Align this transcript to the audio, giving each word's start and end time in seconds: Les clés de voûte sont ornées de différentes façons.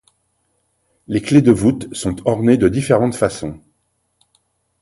Les 1.07 1.21
clés 1.21 1.43
de 1.43 1.51
voûte 1.51 1.93
sont 1.93 2.27
ornées 2.27 2.57
de 2.57 2.67
différentes 2.67 3.13
façons. 3.13 3.61